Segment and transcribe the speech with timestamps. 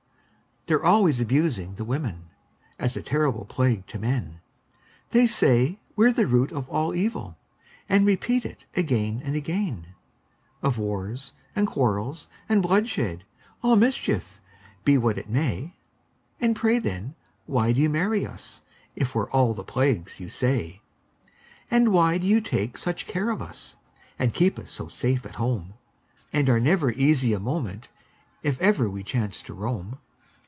[0.67, 2.29] They're always abusing the women,
[2.79, 4.39] As a terrible plague to men;
[5.09, 7.35] They say we're the root of all evil,
[7.89, 9.87] And repeat it again and again
[10.61, 11.13] Of war,
[11.55, 13.25] and quarrels, and bloodshed,
[13.63, 14.39] All mischief,
[14.85, 15.73] be what it may.
[16.39, 17.15] And pray, then,
[17.47, 18.61] why do you marry us,
[18.95, 20.81] If we're all the plagues you say?
[21.71, 23.75] And why do you take such care of us,
[24.19, 25.73] And keep us so safe at home,
[26.31, 27.89] And are never easy a moment
[28.43, 29.97] If ever we chance to roam?